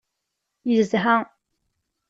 Yezha. 0.71 1.15